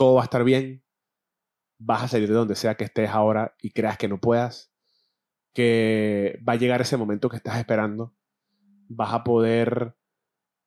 todo 0.00 0.14
va 0.14 0.22
a 0.22 0.24
estar 0.24 0.44
bien, 0.44 0.82
vas 1.78 2.04
a 2.04 2.08
salir 2.08 2.26
de 2.26 2.34
donde 2.34 2.56
sea 2.56 2.74
que 2.74 2.84
estés 2.84 3.10
ahora 3.10 3.54
y 3.60 3.70
creas 3.70 3.98
que 3.98 4.08
no 4.08 4.18
puedas, 4.18 4.72
que 5.52 6.40
va 6.48 6.54
a 6.54 6.56
llegar 6.56 6.80
ese 6.80 6.96
momento 6.96 7.28
que 7.28 7.36
estás 7.36 7.58
esperando, 7.58 8.16
vas 8.88 9.12
a 9.12 9.24
poder 9.24 9.94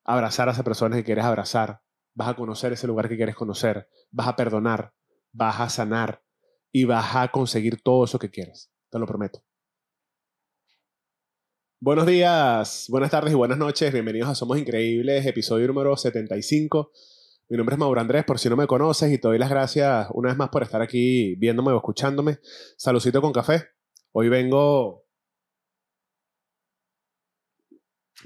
abrazar 0.04 0.50
a 0.50 0.52
esa 0.52 0.64
persona 0.64 0.98
que 0.98 1.04
quieres 1.04 1.26
abrazar, 1.26 1.82
vas 2.14 2.28
a 2.28 2.36
conocer 2.36 2.74
ese 2.74 2.86
lugar 2.86 3.10
que 3.10 3.18
quieres 3.18 3.34
conocer, 3.34 3.90
vas 4.12 4.28
a 4.28 4.36
perdonar, 4.36 4.94
vas 5.32 5.60
a 5.62 5.70
sanar 5.70 6.24
y 6.72 6.84
vas 6.84 7.16
a 7.16 7.30
conseguir 7.30 7.82
todo 7.82 8.04
eso 8.04 8.20
que 8.20 8.30
quieres, 8.30 8.72
te 8.92 9.00
lo 9.00 9.08
prometo. 9.08 9.44
Buenos 11.80 12.06
días, 12.06 12.86
buenas 12.88 13.10
tardes 13.10 13.34
y 13.34 13.36
buenas 13.36 13.58
noches. 13.58 13.92
Bienvenidos 13.92 14.30
a 14.30 14.36
Somos 14.36 14.60
Increíbles, 14.60 15.26
episodio 15.26 15.66
número 15.66 15.98
75. 15.98 16.92
Mi 17.54 17.58
nombre 17.58 17.76
es 17.76 17.80
Mauro 17.80 18.02
Andrés, 18.02 18.26
por 18.26 18.40
si 18.40 18.50
no 18.50 18.56
me 18.56 18.66
conoces, 18.66 19.14
y 19.14 19.20
te 19.20 19.28
doy 19.28 19.38
las 19.38 19.48
gracias 19.48 20.08
una 20.16 20.30
vez 20.30 20.38
más 20.40 20.50
por 20.50 20.64
estar 20.64 20.82
aquí 20.82 21.36
viéndome 21.36 21.72
o 21.72 21.78
escuchándome. 21.78 22.40
Salucito 22.78 23.22
con 23.22 23.32
café. 23.32 23.68
Hoy 24.12 24.28
vengo, 24.28 25.06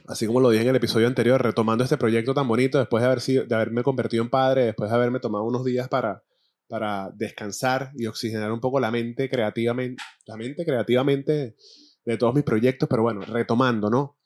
así 0.07 0.27
como 0.27 0.39
lo 0.39 0.49
dije 0.49 0.63
en 0.63 0.69
el 0.69 0.77
episodio 0.77 1.07
anterior, 1.07 1.43
retomando 1.43 1.83
este 1.83 1.97
proyecto 1.97 2.33
tan 2.33 2.47
bonito 2.47 2.77
después 2.77 3.01
de, 3.01 3.07
haber 3.07 3.19
sido, 3.19 3.43
de 3.43 3.53
haberme 3.53 3.83
convertido 3.83 4.23
en 4.23 4.29
padre, 4.29 4.63
después 4.63 4.89
de 4.89 4.95
haberme 4.95 5.19
tomado 5.19 5.43
unos 5.43 5.65
días 5.65 5.89
para, 5.89 6.23
para 6.69 7.11
descansar 7.13 7.91
y 7.97 8.05
oxigenar 8.05 8.53
un 8.53 8.61
poco 8.61 8.79
la 8.79 8.91
mente 8.91 9.29
creativamente, 9.29 10.01
la 10.25 10.37
mente 10.37 10.63
creativamente 10.63 11.57
de 12.05 12.17
todos 12.17 12.33
mis 12.33 12.45
proyectos, 12.45 12.87
pero 12.87 13.03
bueno, 13.03 13.19
retomando, 13.25 13.89
¿no? 13.89 14.17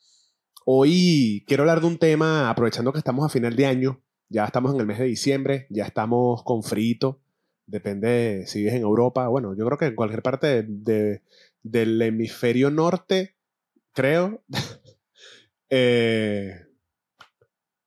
Hoy 0.64 1.44
quiero 1.48 1.64
hablar 1.64 1.82
de 1.82 1.88
un 1.88 1.98
tema, 1.98 2.52
aprovechando 2.52 2.94
que 2.94 3.00
estamos 3.00 3.26
a 3.26 3.30
final 3.30 3.56
de 3.56 3.66
año, 3.66 4.04
ya 4.32 4.46
estamos 4.46 4.74
en 4.74 4.80
el 4.80 4.88
mes 4.88 4.98
de 4.98 5.06
diciembre, 5.06 5.68
ya 5.70 5.86
estamos 5.86 6.42
con 6.44 6.64
frito, 6.64 7.22
depende 7.66 8.46
si 8.48 8.60
vives 8.60 8.76
en 8.76 8.82
Europa, 8.82 9.28
bueno, 9.28 9.54
yo 9.56 9.66
creo 9.66 9.78
que 9.78 9.86
en 9.88 9.96
cualquier 9.96 10.22
parte 10.22 10.66
del 11.64 12.02
hemisferio 12.02 12.72
norte, 12.72 13.36
creo, 13.92 14.42
eh, 15.70 16.66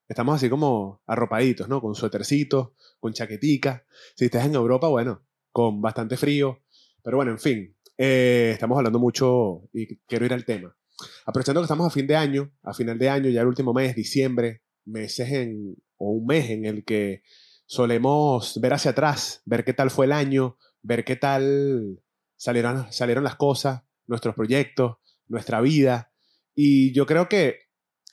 estamos 0.06 0.36
así 0.36 0.50
como 0.50 1.00
arropaditos, 1.06 1.66
¿no? 1.66 1.80
Con 1.80 1.94
suétercitos, 1.94 2.72
con 3.00 3.14
chaquetica. 3.14 3.86
Si 4.14 4.26
estás 4.26 4.44
en 4.44 4.54
Europa, 4.54 4.88
bueno, 4.88 5.22
con 5.50 5.80
bastante 5.80 6.18
frío, 6.18 6.62
pero 7.02 7.16
bueno, 7.16 7.32
en 7.32 7.38
fin, 7.38 7.76
eh, 7.96 8.50
estamos 8.52 8.76
hablando 8.76 8.98
mucho 8.98 9.62
y 9.72 9.96
quiero 10.00 10.26
ir 10.26 10.34
al 10.34 10.44
tema. 10.44 10.76
Aprovechando 11.24 11.62
que 11.62 11.64
estamos 11.64 11.86
a 11.86 11.90
fin 11.90 12.06
de 12.06 12.16
año, 12.16 12.52
a 12.62 12.74
final 12.74 12.98
de 12.98 13.08
año, 13.08 13.30
ya 13.30 13.40
el 13.40 13.46
último 13.46 13.72
mes, 13.72 13.96
diciembre, 13.96 14.63
meses 14.84 15.30
en, 15.30 15.76
o 15.96 16.10
un 16.10 16.26
mes 16.26 16.50
en 16.50 16.64
el 16.64 16.84
que 16.84 17.22
solemos 17.66 18.60
ver 18.60 18.74
hacia 18.74 18.92
atrás, 18.92 19.42
ver 19.44 19.64
qué 19.64 19.72
tal 19.72 19.90
fue 19.90 20.06
el 20.06 20.12
año, 20.12 20.58
ver 20.82 21.04
qué 21.04 21.16
tal 21.16 22.00
salieron, 22.36 22.92
salieron 22.92 23.24
las 23.24 23.36
cosas, 23.36 23.82
nuestros 24.06 24.34
proyectos, 24.34 24.96
nuestra 25.26 25.60
vida. 25.60 26.12
Y 26.54 26.92
yo 26.92 27.06
creo 27.06 27.28
que 27.28 27.64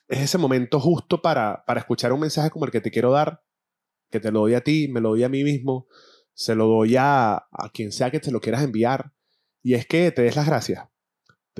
es 0.07 0.19
ese 0.19 0.37
momento 0.37 0.79
justo 0.79 1.21
para, 1.21 1.63
para 1.65 1.79
escuchar 1.79 2.13
un 2.13 2.21
mensaje 2.21 2.49
como 2.49 2.65
el 2.65 2.71
que 2.71 2.81
te 2.81 2.91
quiero 2.91 3.11
dar, 3.11 3.43
que 4.09 4.19
te 4.19 4.31
lo 4.31 4.41
doy 4.41 4.55
a 4.55 4.61
ti, 4.61 4.87
me 4.87 5.01
lo 5.01 5.09
doy 5.09 5.23
a 5.23 5.29
mí 5.29 5.43
mismo, 5.43 5.87
se 6.33 6.55
lo 6.55 6.67
doy 6.67 6.95
a, 6.97 7.33
a 7.33 7.69
quien 7.73 7.91
sea 7.91 8.11
que 8.11 8.19
te 8.19 8.31
lo 8.31 8.41
quieras 8.41 8.63
enviar 8.63 9.13
y 9.63 9.75
es 9.75 9.85
que 9.85 10.11
te 10.11 10.23
des 10.23 10.35
las 10.35 10.47
gracias. 10.47 10.87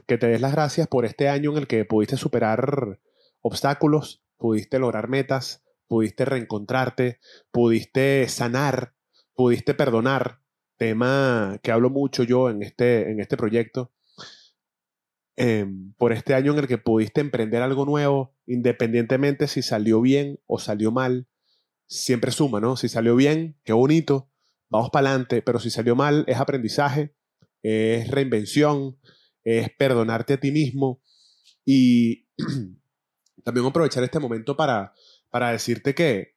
Que 0.07 0.17
te 0.17 0.27
des 0.27 0.41
las 0.41 0.53
gracias 0.53 0.87
por 0.87 1.05
este 1.05 1.29
año 1.29 1.51
en 1.51 1.57
el 1.57 1.67
que 1.67 1.85
pudiste 1.85 2.17
superar 2.17 2.99
obstáculos, 3.41 4.23
pudiste 4.42 4.80
lograr 4.80 5.08
metas, 5.08 5.64
pudiste 5.88 6.25
reencontrarte, 6.25 7.20
pudiste 7.52 8.28
sanar, 8.28 8.95
pudiste 9.36 9.73
perdonar. 9.73 10.42
Tema 10.78 11.59
que 11.61 11.72
hablo 11.72 11.92
mucho 11.92 12.23
yo 12.23 12.50
en 12.50 12.64
este, 12.64 13.12
en 13.12 13.19
este 13.19 13.38
proyecto. 13.38 13.94
Em, 15.38 15.94
por 15.94 16.12
este 16.12 16.34
año 16.34 16.53
en 16.53 16.59
el 16.59 16.67
que 16.67 16.80
pudiste 16.80 17.22
emprender 17.22 17.62
algo 17.62 17.85
nuevo, 17.85 18.35
independientemente 18.47 19.47
si 19.47 19.62
salió 19.62 20.01
bien 20.01 20.40
o 20.47 20.57
salió 20.57 20.91
mal, 20.91 21.28
siempre 21.85 22.31
suma, 22.31 22.59
¿no? 22.59 22.78
Si 22.78 22.90
salió 22.90 23.16
bien, 23.16 23.59
qué 23.63 23.74
bonito, 23.74 24.31
vamos 24.69 24.90
para 24.90 25.09
adelante, 25.09 25.44
pero 25.44 25.59
si 25.59 25.69
salió 25.69 25.96
mal, 25.96 26.25
es 26.28 26.38
aprendizaje 26.38 27.13
es 27.63 28.09
reinvención, 28.09 28.97
es 29.44 29.69
perdonarte 29.78 30.34
a 30.34 30.40
ti 30.40 30.51
mismo 30.51 31.01
y 31.66 32.28
también 33.44 33.66
aprovechar 33.66 34.03
este 34.03 34.19
momento 34.19 34.56
para, 34.56 34.94
para 35.29 35.52
decirte 35.52 35.96
que 35.96 36.35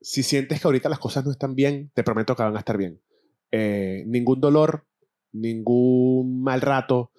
si 0.00 0.22
sientes 0.22 0.60
que 0.60 0.68
ahorita 0.68 0.88
las 0.88 0.98
cosas 0.98 1.24
no 1.24 1.30
están 1.30 1.54
bien, 1.54 1.90
te 1.94 2.04
prometo 2.04 2.36
que 2.36 2.42
van 2.42 2.56
a 2.56 2.58
estar 2.58 2.76
bien. 2.76 3.00
Eh, 3.50 4.04
ningún 4.06 4.40
dolor, 4.40 4.86
ningún 5.32 6.42
mal 6.42 6.60
rato, 6.60 7.12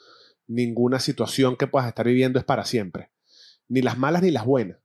ninguna 0.47 0.99
situación 0.99 1.55
que 1.55 1.67
puedas 1.67 1.87
estar 1.87 2.05
viviendo 2.05 2.37
es 2.37 2.45
para 2.45 2.65
siempre. 2.65 3.09
Ni 3.67 3.81
las 3.81 3.97
malas 3.97 4.21
ni 4.21 4.31
las 4.31 4.45
buenas. 4.45 4.77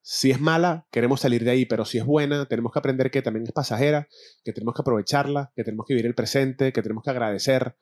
Si 0.00 0.32
es 0.32 0.40
mala, 0.40 0.86
queremos 0.90 1.20
salir 1.20 1.44
de 1.44 1.50
ahí, 1.50 1.64
pero 1.64 1.84
si 1.84 1.98
es 1.98 2.04
buena, 2.04 2.46
tenemos 2.46 2.72
que 2.72 2.78
aprender 2.78 3.10
que 3.10 3.22
también 3.22 3.46
es 3.46 3.52
pasajera, 3.52 4.08
que 4.44 4.52
tenemos 4.52 4.74
que 4.74 4.82
aprovecharla, 4.82 5.52
que 5.54 5.62
tenemos 5.62 5.86
que 5.86 5.94
vivir 5.94 6.06
el 6.06 6.14
presente, 6.14 6.72
que 6.72 6.82
tenemos 6.82 7.04
que 7.04 7.10
agradecer, 7.10 7.76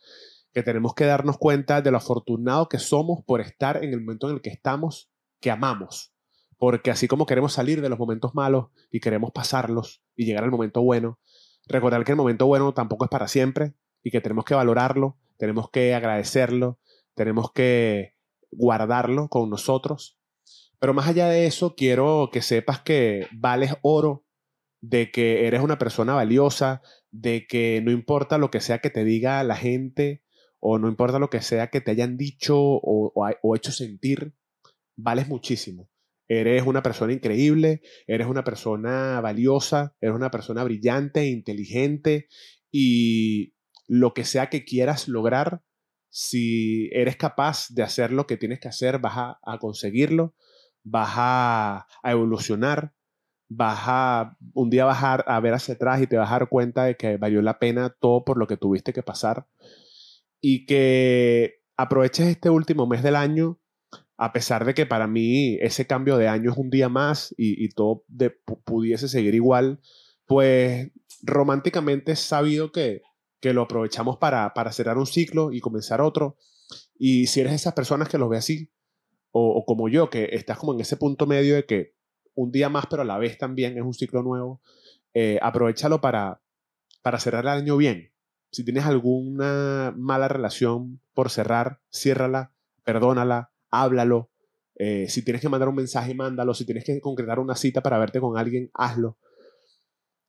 que 0.52 0.62
tenemos 0.62 0.94
que 0.94 1.06
darnos 1.06 1.38
cuenta 1.38 1.80
de 1.80 1.90
lo 1.90 1.96
afortunado 1.96 2.68
que 2.68 2.78
somos 2.78 3.24
por 3.24 3.40
estar 3.40 3.82
en 3.82 3.94
el 3.94 4.00
momento 4.00 4.28
en 4.28 4.34
el 4.34 4.42
que 4.42 4.50
estamos, 4.50 5.10
que 5.40 5.50
amamos. 5.50 6.12
Porque 6.56 6.90
así 6.90 7.08
como 7.08 7.26
queremos 7.26 7.52
salir 7.52 7.80
de 7.80 7.88
los 7.88 7.98
momentos 7.98 8.34
malos 8.34 8.66
y 8.90 9.00
queremos 9.00 9.32
pasarlos 9.32 10.02
y 10.14 10.26
llegar 10.26 10.44
al 10.44 10.50
momento 10.50 10.82
bueno, 10.82 11.18
recordar 11.66 12.04
que 12.04 12.12
el 12.12 12.16
momento 12.16 12.46
bueno 12.46 12.74
tampoco 12.74 13.04
es 13.04 13.10
para 13.10 13.28
siempre 13.28 13.74
y 14.02 14.10
que 14.10 14.20
tenemos 14.20 14.44
que 14.44 14.54
valorarlo, 14.54 15.18
tenemos 15.38 15.70
que 15.70 15.94
agradecerlo, 15.94 16.78
tenemos 17.14 17.52
que 17.52 18.14
guardarlo 18.50 19.28
con 19.28 19.48
nosotros 19.48 20.20
pero 20.80 20.94
más 20.94 21.06
allá 21.06 21.28
de 21.28 21.46
eso, 21.46 21.74
quiero 21.76 22.30
que 22.32 22.40
sepas 22.40 22.80
que 22.80 23.26
vales 23.32 23.74
oro, 23.82 24.24
de 24.80 25.10
que 25.10 25.46
eres 25.46 25.60
una 25.60 25.76
persona 25.76 26.14
valiosa, 26.14 26.80
de 27.10 27.46
que 27.46 27.82
no 27.84 27.90
importa 27.90 28.38
lo 28.38 28.50
que 28.50 28.60
sea 28.60 28.78
que 28.78 28.88
te 28.88 29.04
diga 29.04 29.44
la 29.44 29.56
gente, 29.56 30.24
o 30.58 30.78
no 30.78 30.88
importa 30.88 31.18
lo 31.18 31.28
que 31.28 31.42
sea 31.42 31.68
que 31.68 31.82
te 31.82 31.90
hayan 31.90 32.16
dicho 32.16 32.56
o, 32.58 33.54
hecho 33.54 33.72
sentir, 33.72 34.34
vales 35.02 35.28
muchísimo. 35.28 35.88
Eres 36.28 36.64
una 36.66 36.82
persona 36.82 37.12
increíble, 37.12 37.82
eres 38.06 38.26
una 38.26 38.44
persona 38.44 39.20
valiosa, 39.20 39.96
eres 40.00 40.14
una 40.14 40.30
persona 40.30 40.62
brillante, 40.62 41.26
inteligente 41.26 42.28
y 42.70 43.54
lo 43.88 44.14
que 44.14 44.24
sea 44.24 44.48
que 44.48 44.64
quieras 44.64 45.08
lograr, 45.08 45.62
si 46.08 46.88
eres 46.92 47.16
capaz 47.16 47.66
de 47.70 47.82
hacer 47.82 48.12
lo 48.12 48.26
que 48.26 48.36
tienes 48.36 48.60
que 48.60 48.68
hacer, 48.68 48.98
vas 49.00 49.14
a 49.16 49.58
conseguirlo 49.58 50.34
vas 50.84 51.12
a, 51.16 51.86
evolucionar, 52.04 52.94
vas 53.48 53.80
a, 53.86 54.36
un 54.54 54.70
día 54.70 54.84
vas 54.84 55.02
a, 55.02 55.40
ver 55.40 55.54
hacia 55.54 55.74
atrás 55.74 56.02
y 56.02 56.06
te 56.06 56.16
vas 56.16 56.30
a 56.30 56.38
dar 56.38 56.48
cuenta 56.48 56.84
de 56.84 56.96
que 56.96 57.16
valió 57.16 57.42
la 57.42 57.58
pena 57.58 57.94
todo 58.00 58.24
por 58.24 58.38
lo 58.38 58.46
que 58.46 58.56
tuviste 58.56 58.92
que 58.92 59.02
pasar 59.02 59.46
y 60.40 60.66
que 60.66 61.60
aproveches 61.76 62.26
este 62.28 62.50
último 62.50 62.86
mes 62.86 63.02
del 63.02 63.16
año, 63.16 63.59
a 64.22 64.34
pesar 64.34 64.66
de 64.66 64.74
que 64.74 64.84
para 64.84 65.06
mí 65.06 65.56
ese 65.62 65.86
cambio 65.86 66.18
de 66.18 66.28
año 66.28 66.50
es 66.50 66.58
un 66.58 66.68
día 66.68 66.90
más 66.90 67.34
y, 67.38 67.70
todo 67.70 68.04
pudiese 68.64 69.08
seguir 69.08 69.34
igual, 69.34 69.80
pues 70.26 70.90
románticamente 71.22 72.12
es 72.12 72.20
sabido 72.20 72.70
que, 72.70 73.00
que 73.40 73.54
lo 73.54 73.62
aprovechamos 73.62 74.18
para, 74.18 74.52
para 74.52 74.72
cerrar 74.72 74.98
un 74.98 75.06
ciclo 75.06 75.52
y 75.52 75.60
comenzar 75.60 76.02
otro. 76.02 76.36
Y 76.98 77.28
si 77.28 77.40
eres 77.40 77.54
esas 77.54 77.72
personas 77.72 78.10
que 78.10 78.18
lo 78.18 78.28
ve 78.28 78.36
así, 78.36 78.70
o, 79.32 79.64
como 79.64 79.88
yo, 79.88 80.10
que 80.10 80.28
estás 80.32 80.58
como 80.58 80.74
en 80.74 80.80
ese 80.80 80.98
punto 80.98 81.26
medio 81.26 81.54
de 81.54 81.64
que 81.64 81.94
un 82.34 82.52
día 82.52 82.68
más, 82.68 82.88
pero 82.90 83.00
a 83.00 83.06
la 83.06 83.16
vez 83.16 83.38
también 83.38 83.78
es 83.78 83.82
un 83.82 83.94
ciclo 83.94 84.22
nuevo, 84.22 84.60
eh, 85.14 85.38
aprovechalo 85.40 86.02
para, 86.02 86.42
para 87.00 87.18
cerrar 87.20 87.44
el 87.44 87.48
año 87.48 87.78
bien. 87.78 88.12
Si 88.52 88.66
tienes 88.66 88.84
alguna 88.84 89.94
mala 89.96 90.28
relación 90.28 91.00
por 91.14 91.30
cerrar, 91.30 91.80
ciérrala, 91.90 92.52
perdónala, 92.84 93.49
háblalo. 93.70 94.30
Eh, 94.76 95.08
si 95.08 95.22
tienes 95.22 95.42
que 95.42 95.48
mandar 95.48 95.68
un 95.68 95.74
mensaje, 95.74 96.14
mándalo. 96.14 96.54
Si 96.54 96.64
tienes 96.64 96.84
que 96.84 97.00
concretar 97.00 97.38
una 97.38 97.54
cita 97.54 97.82
para 97.82 97.98
verte 97.98 98.20
con 98.20 98.38
alguien, 98.38 98.70
hazlo. 98.74 99.18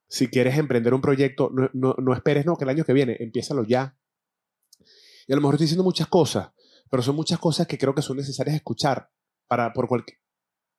Si 0.08 0.28
quieres 0.28 0.58
emprender 0.58 0.94
un 0.94 1.02
proyecto, 1.02 1.52
no, 1.74 2.14
esperes, 2.14 2.46
no, 2.46 2.58
que 2.58 2.66
el 2.66 2.70
año 2.70 2.84
que 2.84 2.92
viene, 2.92 3.16
empiézalo 3.20 3.64
ya. 3.64 3.98
Y 5.26 5.32
a 5.32 5.36
lo 5.36 5.42
mejor 5.42 5.56
estoy 5.56 5.66
diciendo 5.66 5.86
muchas 5.86 6.08
cosas, 6.08 6.52
pero 6.90 7.02
son 7.02 7.16
muchas 7.16 7.40
cosas 7.40 7.66
que 7.66 7.78
creo 7.78 7.96
que 7.96 8.02
son 8.02 8.18
necesarias 8.18 8.58
escuchar 8.58 9.10
para, 9.48 9.72
por, 9.72 9.88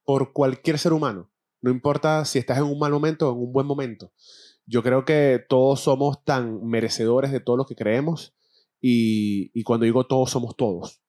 por 0.05 0.33
cualquier 0.35 0.79
ser 0.79 0.93
humano. 0.93 1.33
No 1.63 1.71
importa 1.71 2.27
si 2.27 2.39
estás 2.39 2.59
en 2.59 2.65
un 2.65 2.79
mal 2.79 2.93
momento 2.93 3.31
o 3.31 3.33
en 3.33 3.39
un 3.39 3.53
buen 3.53 3.67
momento. 3.67 4.13
Yo 4.67 4.83
creo 4.83 5.07
que 5.07 5.43
todos 5.49 5.81
somos 5.81 6.23
tan 6.25 6.67
merecedores 6.67 7.33
de 7.33 7.41
todo 7.41 7.57
lo 7.57 7.65
que 7.65 7.75
creemos 7.75 8.35
y, 8.81 9.51
y 9.59 9.63
cuando 9.63 9.85
digo 9.85 10.07
todos 10.07 10.31
somos 10.31 10.57
todos. 10.57 11.02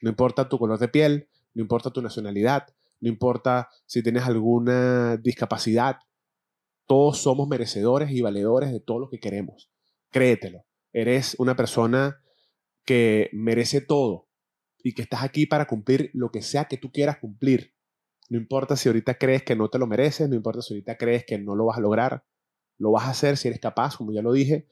No 0.00 0.10
importa 0.10 0.48
tu 0.48 0.58
color 0.58 0.78
de 0.78 0.88
piel, 0.88 1.28
no 1.54 1.62
importa 1.62 1.90
tu 1.90 2.02
nacionalidad, 2.02 2.66
no 3.00 3.08
importa 3.08 3.68
si 3.86 4.02
tienes 4.02 4.24
alguna 4.24 5.16
discapacidad, 5.16 5.98
Todos 6.86 7.18
somos 7.18 7.48
merecedores 7.48 8.10
y 8.10 8.22
valedores 8.22 8.72
de 8.72 8.80
todo 8.80 8.98
lo 8.98 9.10
que 9.10 9.20
queremos. 9.20 9.70
Créetelo. 10.10 10.64
Eres 10.94 11.36
una 11.38 11.54
persona 11.54 12.22
que 12.86 13.28
merece 13.34 13.82
todo 13.82 14.28
y 14.82 14.94
que 14.94 15.02
estás 15.02 15.22
aquí 15.22 15.44
para 15.44 15.66
cumplir 15.66 16.10
lo 16.14 16.30
que 16.30 16.40
sea 16.40 16.64
que 16.64 16.78
tú 16.78 16.90
quieras 16.90 17.18
cumplir. 17.18 17.74
No 18.30 18.38
importa 18.38 18.74
si 18.76 18.88
ahorita 18.88 19.18
crees 19.18 19.42
que 19.42 19.54
no 19.54 19.68
te 19.68 19.78
lo 19.78 19.86
mereces, 19.86 20.30
no 20.30 20.34
importa 20.34 20.62
si 20.62 20.72
ahorita 20.74 20.96
crees 20.96 21.24
que 21.26 21.38
no 21.38 21.54
lo 21.54 21.66
vas 21.66 21.76
a 21.76 21.82
lograr, 21.82 22.24
lo 22.78 22.92
vas 22.92 23.04
a 23.04 23.10
hacer 23.10 23.36
si 23.36 23.48
eres 23.48 23.60
capaz, 23.60 23.96
como 23.96 24.12
ya 24.12 24.22
lo 24.22 24.32
dije, 24.32 24.66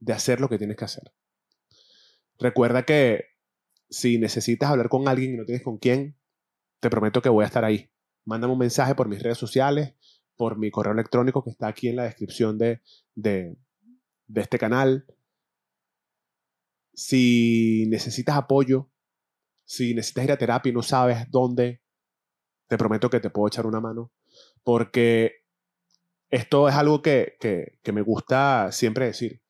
de 0.00 0.12
hacer 0.12 0.40
lo 0.40 0.48
que 0.48 0.58
tienes 0.58 0.76
que 0.76 0.86
hacer. 0.86 1.12
Recuerda 2.38 2.84
que 2.84 3.33
si 3.88 4.18
necesitas 4.18 4.70
hablar 4.70 4.88
con 4.88 5.08
alguien 5.08 5.34
y 5.34 5.36
no 5.36 5.44
tienes 5.44 5.62
con 5.62 5.78
quién, 5.78 6.16
te 6.80 6.90
prometo 6.90 7.22
que 7.22 7.28
voy 7.28 7.44
a 7.44 7.46
estar 7.46 7.64
ahí. 7.64 7.90
Mándame 8.24 8.52
un 8.52 8.58
mensaje 8.58 8.94
por 8.94 9.08
mis 9.08 9.22
redes 9.22 9.38
sociales, 9.38 9.94
por 10.36 10.58
mi 10.58 10.70
correo 10.70 10.92
electrónico 10.92 11.42
que 11.42 11.50
está 11.50 11.68
aquí 11.68 11.88
en 11.88 11.96
la 11.96 12.04
descripción 12.04 12.58
de, 12.58 12.82
de, 13.14 13.56
este 14.34 14.58
canal. 14.58 15.06
Si 16.92 17.86
necesitas 17.88 18.36
apoyo, 18.36 18.90
si 19.64 19.94
necesitas 19.94 20.24
ir 20.24 20.32
a 20.32 20.38
terapia 20.38 20.70
y 20.70 20.74
no 20.74 20.82
sabes 20.82 21.30
dónde, 21.30 21.82
te 22.68 22.78
prometo 22.78 23.10
que 23.10 23.20
te 23.20 23.30
puedo 23.30 23.48
echar 23.48 23.66
una 23.66 23.80
mano. 23.80 24.12
Porque 24.62 25.44
esto 26.30 26.68
es 26.68 26.74
algo 26.74 27.02
que, 27.02 27.36
que 27.40 27.92
me 27.92 28.02
gusta 28.02 28.72
siempre 28.72 29.06
decir. 29.06 29.42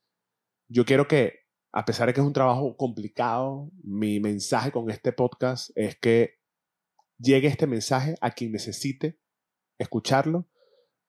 Yo 0.68 0.84
quiero 0.84 1.08
que, 1.08 1.43
a 1.76 1.84
pesar 1.84 2.06
de 2.06 2.14
que 2.14 2.20
es 2.20 2.26
un 2.26 2.32
trabajo 2.32 2.76
complicado, 2.76 3.68
mi 3.82 4.20
mensaje 4.20 4.70
con 4.70 4.90
este 4.90 5.12
podcast 5.12 5.70
es 5.74 5.96
que 5.98 6.38
llegue 7.18 7.48
este 7.48 7.66
mensaje 7.66 8.14
a 8.20 8.30
quien 8.30 8.52
necesite 8.52 9.18
escucharlo 9.76 10.48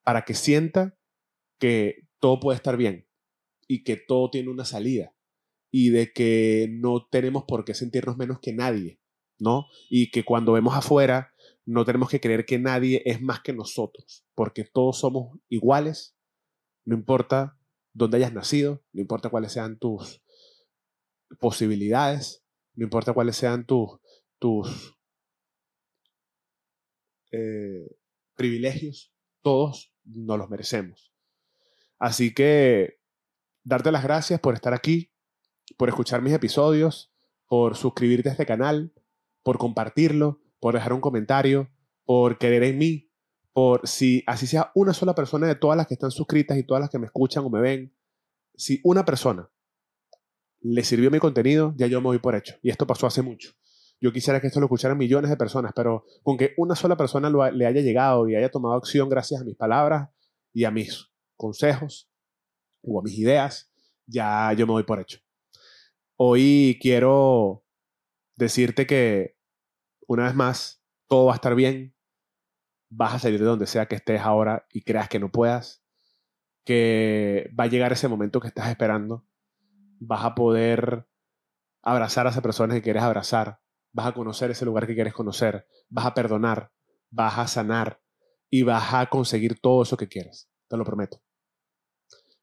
para 0.04 0.26
que 0.26 0.34
sienta 0.34 0.98
que 1.60 2.08
todo 2.20 2.40
puede 2.40 2.56
estar 2.56 2.78
bien 2.78 3.08
y 3.68 3.84
que 3.84 3.96
todo 3.96 4.32
tiene 4.32 4.50
una 4.50 4.66
salida 4.66 5.16
y 5.70 5.92
de 5.92 6.12
que 6.12 6.68
no 6.72 7.06
tenemos 7.12 7.44
por 7.44 7.64
qué 7.64 7.76
sentirnos 7.76 8.18
menos 8.18 8.40
que 8.40 8.52
nadie, 8.52 9.00
¿no? 9.38 9.68
Y 9.88 10.10
que 10.10 10.26
cuando 10.26 10.54
vemos 10.54 10.74
afuera 10.76 11.32
no 11.66 11.86
tenemos 11.86 12.10
que 12.10 12.20
creer 12.20 12.44
que 12.44 12.58
nadie 12.58 13.04
es 13.06 13.22
más 13.22 13.42
que 13.42 13.54
nosotros, 13.54 14.26
porque 14.34 14.64
todos 14.64 14.98
somos 14.98 15.38
iguales, 15.48 16.16
no 16.86 16.96
importa 16.96 17.56
dónde 17.94 18.18
hayas 18.18 18.34
nacido, 18.34 18.84
no 18.94 19.02
importa 19.02 19.30
cuáles 19.30 19.52
sean 19.52 19.78
tus 19.78 20.25
posibilidades, 21.40 22.44
no 22.76 22.84
importa 22.84 23.14
cuáles 23.14 23.36
sean 23.36 23.66
tus, 23.66 24.00
tus 24.40 24.98
eh, 27.32 27.98
privilegios, 28.36 29.14
todos 29.42 29.94
nos 30.04 30.38
los 30.38 30.50
merecemos. 30.50 31.14
Así 32.00 32.34
que 32.34 33.00
darte 33.64 33.92
las 33.92 34.04
gracias 34.04 34.40
por 34.40 34.54
estar 34.54 34.74
aquí, 34.74 35.12
por 35.78 35.90
escuchar 35.90 36.22
mis 36.22 36.34
episodios, 36.34 37.14
por 37.48 37.76
suscribirte 37.76 38.30
a 38.30 38.34
este 38.34 38.46
canal, 38.46 38.94
por 39.44 39.58
compartirlo, 39.58 40.42
por 40.60 40.74
dejar 40.74 40.94
un 40.94 41.02
comentario, 41.02 41.70
por 42.06 42.38
querer 42.38 42.64
en 42.64 42.78
mí, 42.78 43.12
por 43.54 43.88
si 43.88 44.24
así 44.28 44.48
sea 44.48 44.72
una 44.76 44.94
sola 44.94 45.16
persona 45.16 45.48
de 45.48 45.56
todas 45.56 45.78
las 45.78 45.88
que 45.88 45.94
están 45.94 46.12
suscritas 46.12 46.58
y 46.58 46.64
todas 46.64 46.82
las 46.82 46.90
que 46.90 47.00
me 47.00 47.06
escuchan 47.06 47.46
o 47.46 47.50
me 47.50 47.62
ven, 47.62 47.96
si 48.56 48.82
una 48.84 49.06
persona 49.06 49.50
le 50.68 50.84
sirvió 50.84 51.12
mi 51.12 51.20
contenido, 51.20 51.76
ya 51.78 51.86
yo 51.86 52.02
me 52.02 52.08
voy 52.08 52.20
por 52.20 52.36
hecho. 52.36 52.56
Y 52.64 52.72
esto 52.72 52.88
pasó 52.88 53.06
hace 53.06 53.22
mucho. 53.22 53.52
Yo 54.02 54.12
quisiera 54.12 54.42
que 54.42 54.48
esto 54.48 54.60
lo 54.60 54.66
escucharan 54.66 54.98
millones 54.98 55.30
de 55.30 55.38
personas, 55.38 55.74
pero 55.76 56.06
con 56.24 56.38
que 56.38 56.54
una 56.58 56.76
sola 56.76 56.98
persona 56.98 57.30
le 57.52 57.66
haya 57.68 57.82
llegado 57.82 58.28
y 58.28 58.36
haya 58.36 58.50
tomado 58.50 58.74
acción 58.74 59.08
gracias 59.08 59.42
a 59.42 59.46
mis 59.46 59.56
palabras 59.56 60.10
y 60.54 60.64
a 60.66 60.72
mis 60.72 61.12
consejos 61.38 62.10
o 62.82 63.00
a 63.00 63.04
mis 63.04 63.18
ideas, 63.18 63.72
ya 64.08 64.52
yo 64.54 64.66
me 64.66 64.74
voy 64.74 64.84
por 64.84 65.00
hecho. 65.00 65.20
Hoy 66.18 66.80
quiero 66.82 67.64
decirte 68.36 68.88
que, 68.88 69.38
una 70.08 70.26
vez 70.26 70.36
más, 70.36 70.84
todo 71.08 71.28
va 71.28 71.34
a 71.34 71.36
estar 71.36 71.54
bien. 71.54 71.96
Vas 72.90 73.14
a 73.14 73.20
salir 73.20 73.40
de 73.40 73.46
donde 73.46 73.68
sea 73.68 73.86
que 73.86 73.96
estés 73.96 74.22
ahora 74.22 74.66
y 74.72 74.82
creas 74.82 75.10
que 75.10 75.20
no 75.20 75.32
puedas. 75.32 75.84
Que 76.64 77.52
va 77.58 77.66
a 77.66 77.68
llegar 77.68 77.94
ese 77.94 78.08
momento 78.08 78.40
que 78.40 78.48
estás 78.48 78.70
esperando. 78.70 79.26
Vas 80.00 80.26
a 80.26 80.36
poder 80.36 81.08
abrazar 81.82 82.28
a 82.28 82.32
esa 82.32 82.42
persona 82.42 82.74
que 82.74 82.82
quieres 82.82 83.04
abrazar 83.04 83.60
vas 83.96 84.08
a 84.08 84.14
conocer 84.14 84.52
ese 84.52 84.66
lugar 84.66 84.86
que 84.86 84.94
quieres 84.94 85.14
conocer, 85.14 85.66
vas 85.88 86.06
a 86.06 86.14
perdonar, 86.14 86.70
vas 87.10 87.38
a 87.38 87.48
sanar 87.48 88.02
y 88.50 88.64
vas 88.64 88.94
a 88.94 89.06
conseguir 89.10 89.62
todo 89.62 89.84
eso 89.84 89.96
que 89.96 90.10
quieres, 90.10 90.50
te 90.68 90.76
lo 90.76 90.84
prometo. 90.84 91.22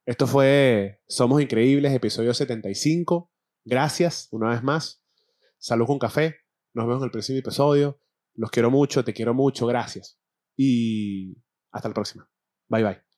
Esto 0.07 0.27
fue 0.27 1.03
Somos 1.07 1.43
Increíbles, 1.43 1.93
episodio 1.93 2.33
75. 2.33 3.31
Gracias 3.65 4.29
una 4.33 4.49
vez 4.49 4.63
más. 4.63 5.05
Salud 5.59 5.87
con 5.87 5.99
café. 5.99 6.37
Nos 6.73 6.87
vemos 6.87 7.03
en 7.03 7.05
el 7.05 7.11
próximo 7.11 7.39
episodio. 7.39 8.01
Los 8.35 8.51
quiero 8.51 8.71
mucho, 8.71 9.05
te 9.05 9.13
quiero 9.13 9.35
mucho, 9.35 9.67
gracias. 9.67 10.19
Y 10.57 11.37
hasta 11.71 11.89
la 11.89 11.95
próxima. 11.95 12.29
Bye 12.69 12.83
bye. 12.83 13.12